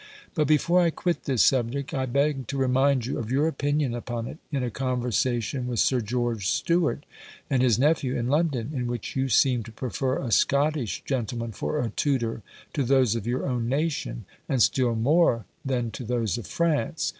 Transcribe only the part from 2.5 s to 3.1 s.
remind